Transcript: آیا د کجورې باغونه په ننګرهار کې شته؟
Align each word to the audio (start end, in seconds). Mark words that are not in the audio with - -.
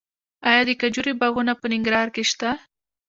آیا 0.49 0.61
د 0.67 0.71
کجورې 0.81 1.13
باغونه 1.21 1.53
په 1.59 1.65
ننګرهار 1.71 2.09
کې 2.15 2.23
شته؟ 2.31 2.49